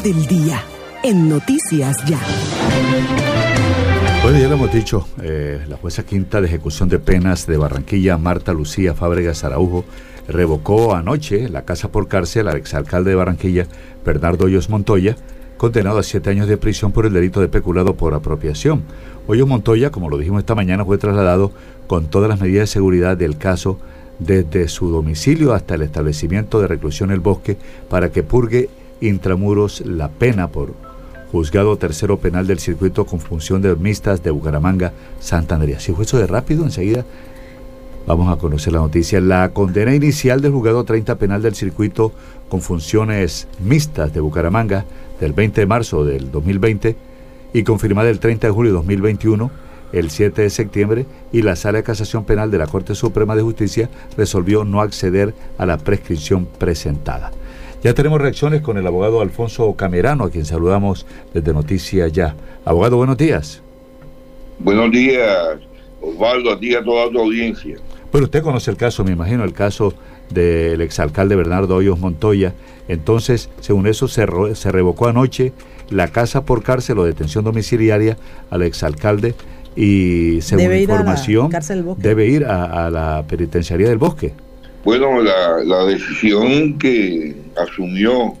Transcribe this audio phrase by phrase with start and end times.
[0.00, 0.60] del día
[1.04, 2.18] en Noticias Ya.
[4.24, 8.18] Bueno, ya lo hemos dicho, eh, la jueza quinta de ejecución de penas de Barranquilla,
[8.18, 9.84] Marta Lucía Fábregas Araujo,
[10.26, 13.68] revocó anoche la casa por cárcel al exalcalde de Barranquilla,
[14.04, 15.16] Bernardo Hoyos Montoya,
[15.58, 18.82] condenado a siete años de prisión por el delito de peculado por apropiación.
[19.28, 21.52] Hoyos Montoya, como lo dijimos esta mañana, fue trasladado
[21.86, 23.78] con todas las medidas de seguridad del caso
[24.18, 27.56] desde su domicilio hasta el establecimiento de reclusión El Bosque
[27.88, 28.68] para que purgue
[29.00, 30.74] intramuros la pena por
[31.34, 35.80] juzgado tercero penal del circuito con función de de Bucaramanga, Santa Andrea.
[35.80, 37.04] Si fue eso de rápido, enseguida
[38.06, 39.20] vamos a conocer la noticia.
[39.20, 42.12] La condena inicial del juzgado 30 penal del circuito
[42.48, 44.84] con funciones mixtas de Bucaramanga
[45.20, 46.96] del 20 de marzo del 2020
[47.52, 49.50] y confirmada el 30 de julio de 2021,
[49.92, 53.42] el 7 de septiembre, y la Sala de Casación Penal de la Corte Suprema de
[53.42, 57.32] Justicia resolvió no acceder a la prescripción presentada.
[57.84, 62.34] Ya tenemos reacciones con el abogado Alfonso Camerano, a quien saludamos desde Noticias Ya.
[62.64, 63.60] Abogado, buenos días.
[64.58, 65.58] Buenos días,
[66.00, 67.76] Osvaldo, a ti y a toda tu audiencia.
[68.10, 69.92] Bueno, usted conoce el caso, me imagino, el caso
[70.30, 72.54] del exalcalde Bernardo Hoyos Montoya.
[72.88, 75.52] Entonces, según eso, se, se revocó anoche
[75.90, 78.16] la casa por cárcel o detención domiciliaria
[78.48, 79.34] al exalcalde
[79.76, 81.50] y según información
[81.98, 84.32] debe ir a, la penitenciaría del bosque.
[84.84, 88.34] Bueno, la, decisión que asumió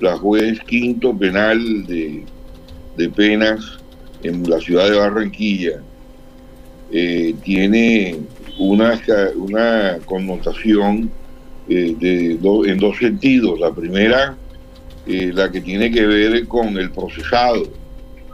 [0.00, 2.26] la juez quinto penal de,
[3.16, 3.78] penas
[4.22, 5.80] en la ciudad de Barranquilla
[6.92, 8.18] eh, tiene
[8.58, 9.00] una,
[9.34, 11.10] una connotación
[11.70, 12.32] eh, de
[12.70, 13.58] en dos sentidos.
[13.58, 14.36] La primera,
[15.06, 17.62] eh, la que tiene que ver con el procesado.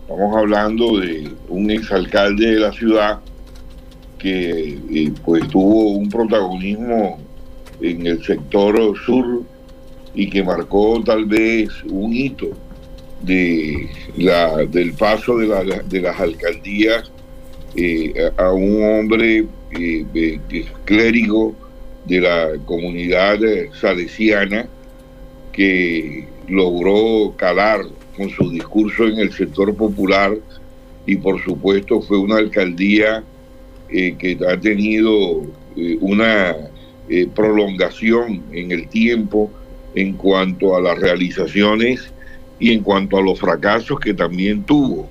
[0.00, 3.20] Estamos hablando de un exalcalde de la ciudad
[4.20, 7.18] que eh, pues tuvo un protagonismo
[7.80, 9.42] en el sector sur
[10.14, 12.50] y que marcó tal vez un hito
[13.22, 17.10] de la, del paso de, la, de las alcaldías
[17.76, 20.40] eh, a un hombre eh,
[20.84, 21.54] clérigo
[22.04, 23.38] de la comunidad
[23.80, 24.68] salesiana
[25.52, 27.82] que logró calar
[28.16, 30.36] con su discurso en el sector popular
[31.06, 33.22] y por supuesto fue una alcaldía
[33.92, 35.42] eh, que ha tenido
[35.76, 36.54] eh, una
[37.08, 39.50] eh, prolongación en el tiempo
[39.96, 42.12] en cuanto a las realizaciones
[42.60, 45.08] y en cuanto a los fracasos que también tuvo.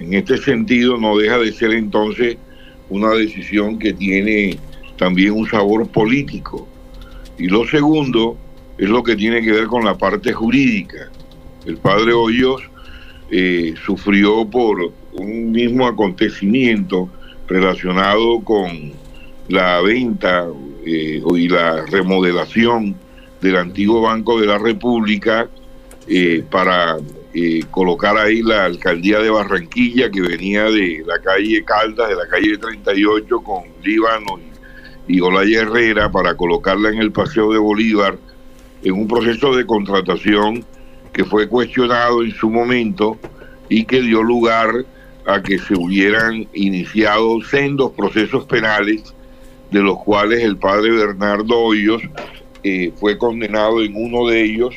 [0.00, 2.36] En este sentido no deja de ser entonces
[2.90, 4.58] una decisión que tiene
[4.98, 6.66] también un sabor político.
[7.38, 8.36] Y lo segundo
[8.76, 11.10] es lo que tiene que ver con la parte jurídica.
[11.64, 12.62] El padre Hoyos
[13.84, 17.08] sufrió por un mismo acontecimiento
[17.48, 18.92] relacionado con
[19.48, 20.46] la venta
[20.84, 22.96] eh, y la remodelación
[23.40, 25.48] del antiguo Banco de la República
[26.08, 26.96] eh, para
[27.34, 32.26] eh, colocar ahí la alcaldía de Barranquilla que venía de la calle Caldas, de la
[32.28, 34.38] calle 38 con Líbano
[35.08, 38.18] y, y Olaya Herrera para colocarla en el Paseo de Bolívar
[38.82, 40.64] en un proceso de contratación
[41.12, 43.18] que fue cuestionado en su momento
[43.68, 44.84] y que dio lugar
[45.26, 49.12] a que se hubieran iniciado sendos procesos penales,
[49.70, 52.02] de los cuales el padre Bernardo Hoyos
[52.62, 54.74] eh, fue condenado en uno de ellos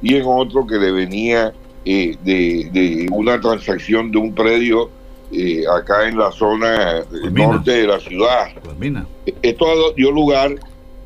[0.00, 1.52] y en otro que le venía
[1.84, 4.90] eh, de, una transacción de un predio
[5.32, 8.48] eh, acá en la zona norte de la ciudad.
[9.42, 10.54] Esto dio lugar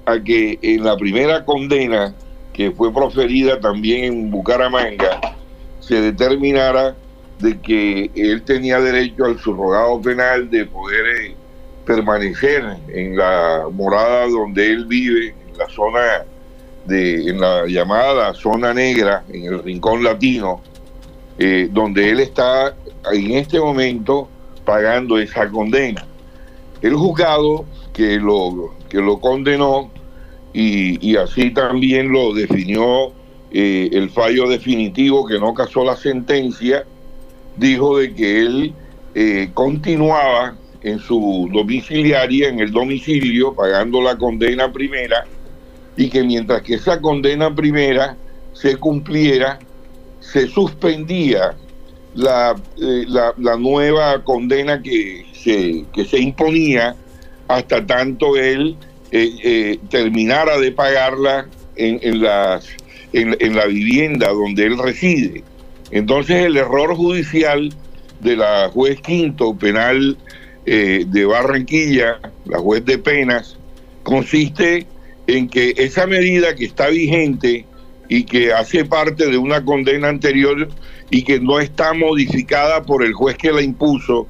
[0.06, 2.14] a que en la primera condena
[2.52, 5.20] que fue proferida también en Bucaramanga
[5.80, 6.94] se determinara
[7.38, 11.34] de que él tenía derecho al subrogado penal de poder eh,
[11.84, 16.24] permanecer en la morada donde él vive, en la zona
[16.86, 20.60] de, en la llamada zona negra, en el rincón latino,
[21.38, 22.74] eh, donde él está
[23.12, 24.28] en este momento
[24.64, 26.06] pagando esa condena.
[26.80, 29.90] El juzgado que lo, que lo condenó
[30.52, 33.12] y, así también lo definió
[33.50, 36.84] eh, el fallo definitivo que no casó la sentencia,
[37.56, 38.74] dijo de que él
[39.14, 45.24] eh, continuaba en su domiciliaria, en el domicilio, pagando la condena primera,
[45.96, 48.16] y que mientras que esa condena primera
[48.52, 49.58] se cumpliera,
[50.20, 51.54] se suspendía
[52.14, 56.94] la, eh, la, nueva condena que se, que se imponía
[57.48, 58.76] hasta tanto él
[59.10, 61.46] eh, terminara de pagarla
[61.76, 65.44] en, en, la vivienda donde él reside.
[65.94, 67.72] Entonces el error judicial
[68.18, 70.18] de la juez quinto penal
[70.66, 73.56] eh, de Barranquilla, la juez de penas,
[74.02, 74.88] consiste
[75.28, 77.64] en que esa medida que está vigente
[78.08, 80.68] y que hace parte de una condena anterior
[81.10, 84.26] y que no está modificada por el juez que la impuso.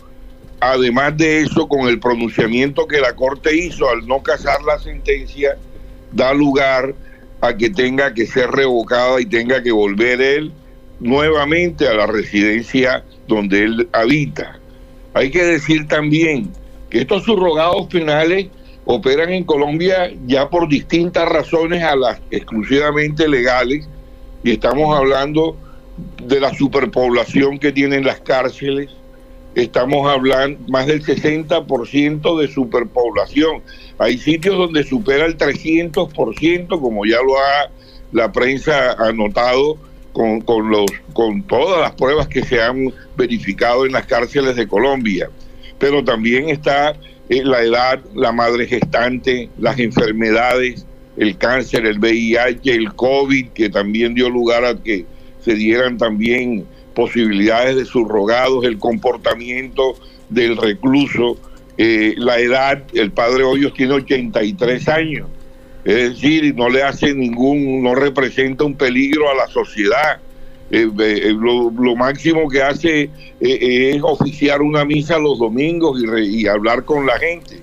[0.60, 5.56] Además de eso, con el pronunciamiento que la Corte hizo al no casar la sentencia,
[6.12, 6.94] da lugar
[7.40, 10.52] a que tenga que ser revocada y tenga que volver él
[11.00, 14.58] nuevamente a la residencia donde él habita.
[15.14, 16.50] Hay que decir también
[16.90, 18.48] que estos subrogados penales
[18.84, 23.88] operan en Colombia ya por distintas razones a las exclusivamente legales
[24.42, 25.56] y estamos hablando
[26.22, 28.90] de la superpoblación que tienen las cárceles,
[29.54, 33.62] estamos hablando más del 60% de superpoblación.
[33.98, 37.70] Hay sitios donde supera el 300%, como ya lo ha
[38.12, 39.76] la prensa anotado
[40.14, 44.66] con, con, los, con todas las pruebas que se han verificado en las cárceles de
[44.66, 45.28] Colombia.
[45.78, 46.94] Pero también está
[47.28, 53.68] eh, la edad, la madre gestante, las enfermedades, el cáncer, el VIH, el COVID, que
[53.68, 55.04] también dio lugar a que
[55.40, 56.64] se dieran también
[56.94, 59.96] posibilidades de subrogados, el comportamiento
[60.28, 61.36] del recluso,
[61.76, 65.28] eh, la edad, el padre Hoyos tiene 83 años,
[65.84, 70.18] es decir, no le hace ningún, no representa un peligro a la sociedad.
[70.70, 76.84] Eh, eh, lo, máximo que hace es oficiar una misa los domingos y, y, hablar
[76.84, 77.60] con la gente.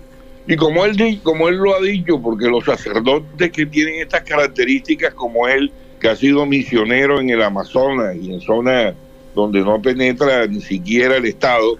[0.47, 5.13] Y como él, como él lo ha dicho, porque los sacerdotes que tienen estas características
[5.13, 8.95] como él, que ha sido misionero en el Amazonas y en zonas
[9.35, 11.77] donde no penetra ni siquiera el Estado,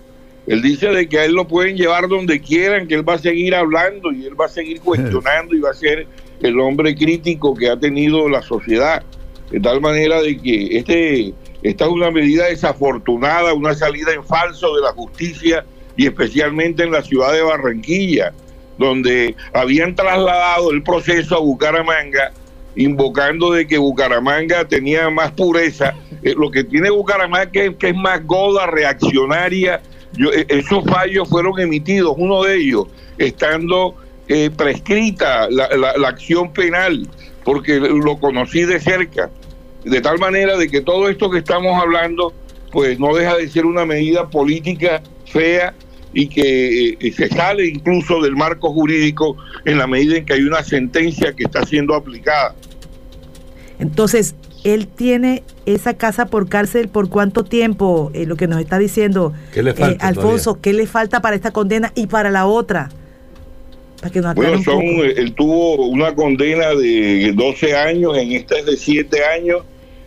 [0.47, 3.19] él dice de que a él lo pueden llevar donde quieran, que él va a
[3.19, 6.07] seguir hablando y él va a seguir cuestionando y va a ser
[6.41, 9.03] el hombre crítico que ha tenido la sociedad.
[9.49, 14.75] De tal manera de que este, esta es una medida desafortunada, una salida en falso
[14.75, 15.65] de la justicia
[15.97, 18.33] y especialmente en la ciudad de Barranquilla,
[18.77, 22.31] donde habían trasladado el proceso a Bucaramanga
[22.75, 25.93] invocando de que Bucaramanga tenía más pureza.
[26.23, 29.81] Eh, lo que tiene Bucaramanga que, que es más goda, reaccionaria.
[30.17, 32.87] Eh, esos fallos fueron emitidos, uno de ellos
[33.17, 33.95] estando
[34.33, 37.05] eh, prescrita la, la, acción penal,
[37.43, 39.29] porque lo conocí de cerca.
[39.83, 42.33] De tal manera de que todo esto que estamos hablando,
[42.71, 45.73] pues no deja de ser una medida política fea
[46.13, 49.35] y que se sale incluso del marco jurídico
[49.65, 52.55] en la medida en que hay una sentencia que está siendo aplicada.
[53.79, 58.77] Entonces, él tiene esa casa por cárcel por cuánto tiempo, eh, lo que nos está
[58.77, 62.91] diciendo eh, Alfonso, ¿qué le falta para esta condena y para la otra?
[64.01, 68.65] Para que nos bueno, son, él tuvo una condena de 12 años, en esta es
[68.65, 69.61] de 7 años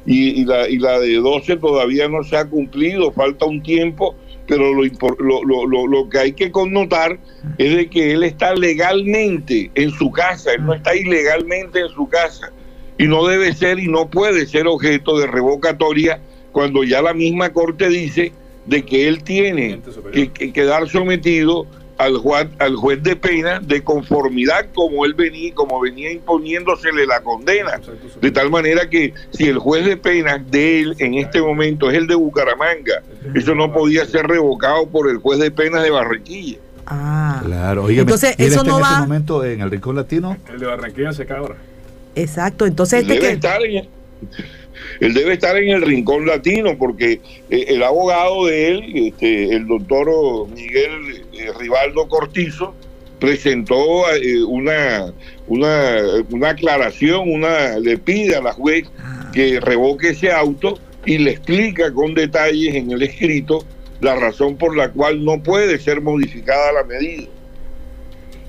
[0.04, 4.14] y, la, y la de 12 todavía no se ha cumplido, falta un tiempo
[4.46, 4.84] pero lo,
[5.18, 7.18] lo, lo, lo, que hay que connotar
[7.56, 12.08] es de que él está legalmente en su casa, él no está ilegalmente en su
[12.08, 12.52] casa
[12.98, 16.20] y no debe ser y no puede ser objeto de revocatoria
[16.52, 18.32] cuando ya la misma Corte dice
[18.66, 19.80] de que él tiene
[20.12, 21.66] que, quedar sometido
[21.98, 27.20] al juez, al juez de pena de conformidad como él venía como venía imponiéndosele la
[27.20, 27.80] condena.
[28.20, 31.96] De tal manera que si el juez de pena de él en este momento es
[31.96, 33.02] el de Bucaramanga
[33.34, 36.58] eso no podía ser revocado por el juez de pena de Barranquilla.
[36.86, 37.40] Ah.
[37.44, 40.36] Claro entonces eso no en va momento en el rincón latino.
[40.52, 41.56] El de Barranquilla se cabra
[42.14, 43.88] exacto entonces este debe estar en
[45.00, 49.66] él debe estar en el rincón latino porque eh, el abogado de él, este, el
[49.66, 52.74] doctor Miguel eh, Rivaldo Cortizo,
[53.18, 55.12] presentó eh, una,
[55.46, 55.96] una,
[56.30, 58.88] una aclaración, una, le pide a la juez
[59.32, 63.64] que revoque ese auto y le explica con detalles en el escrito
[64.00, 67.28] la razón por la cual no puede ser modificada la medida.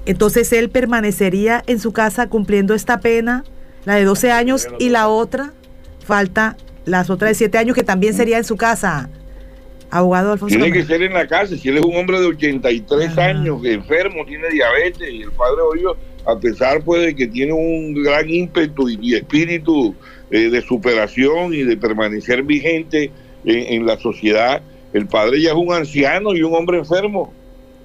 [0.06, 3.44] Entonces él permanecería en su casa cumpliendo esta pena,
[3.86, 5.54] la de 12 años y la otra
[6.06, 9.10] falta las otras de siete años que también sería en su casa.
[9.90, 10.56] Abogado Alfonso.
[10.56, 11.56] Tiene que ser en la casa.
[11.58, 13.26] Si él es un hombre de 83 ah.
[13.26, 18.04] años, enfermo, tiene diabetes, y el padre Hoyo, a pesar pues, de que tiene un
[18.04, 19.96] gran ímpetu y, espíritu
[20.32, 23.12] eh, de superación y de permanecer vigente
[23.46, 27.32] en, la sociedad, el padre ya es un anciano y un hombre enfermo.